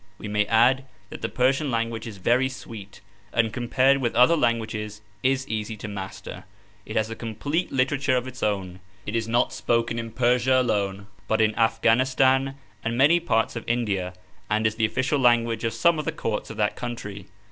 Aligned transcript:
We 0.17 0.27
may 0.27 0.47
add 0.47 0.85
that 1.11 1.21
the 1.21 1.29
Persian 1.29 1.69
language 1.69 2.07
is 2.07 2.17
very 2.17 2.49
sweet, 2.49 3.01
and 3.31 3.53
compared 3.53 3.97
with 3.99 4.15
other 4.15 4.35
languages 4.35 5.01
is 5.21 5.47
easy 5.47 5.77
to 5.77 5.87
master. 5.87 6.45
It 6.87 6.95
has 6.95 7.11
a 7.11 7.15
complete 7.15 7.71
literature 7.71 8.15
of 8.15 8.25
its 8.27 8.41
own. 8.41 8.79
It 9.05 9.15
is 9.15 9.27
not 9.27 9.53
spoken 9.53 9.99
in 9.99 10.09
Persia 10.11 10.59
alone, 10.59 11.05
but 11.27 11.39
in 11.39 11.53
Afghanistan 11.53 12.55
and 12.83 12.97
many 12.97 13.19
parts 13.19 13.55
of 13.55 13.63
India, 13.67 14.15
and 14.49 14.65
is 14.65 14.73
the 14.73 14.85
official 14.85 15.19
language 15.19 15.63
of 15.63 15.71
some 15.75 15.99
of 15.99 16.05
the 16.05 16.11
courts 16.11 16.49
of 16.49 16.57
that 16.57 16.75
country. 16.75 17.27